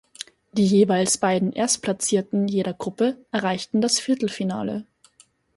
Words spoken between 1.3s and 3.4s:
Erstplatzierten jeder Gruppe